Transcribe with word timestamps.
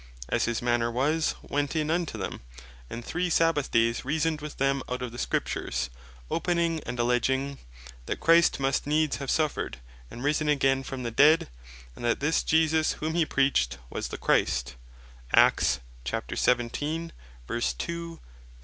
"As 0.29 0.45
his 0.45 0.63
manner 0.63 0.89
was, 0.89 1.35
went 1.43 1.75
in 1.75 1.91
unto 1.91 2.17
them, 2.17 2.41
and 2.89 3.05
three 3.05 3.29
Sabbath 3.29 3.69
dayes 3.69 4.03
reasoned 4.03 4.41
with 4.41 4.57
them 4.57 4.81
out 4.89 5.03
of 5.03 5.11
the 5.11 5.19
Scriptures, 5.19 5.91
Opening 6.31 6.79
and 6.87 6.97
alledging, 6.99 7.59
that 8.07 8.19
Christ 8.19 8.59
must 8.59 8.87
needs 8.87 9.17
have 9.17 9.29
suffered 9.29 9.77
and 10.09 10.23
risen 10.23 10.49
again 10.49 10.81
from 10.81 11.03
the 11.03 11.11
dead; 11.11 11.49
and 11.95 12.03
that 12.03 12.19
this 12.19 12.41
Jesus 12.41 12.93
whom 12.93 13.13
he 13.13 13.27
preached 13.27 13.77
was 13.91 14.07
the 14.07 14.17
Christ." 14.17 14.73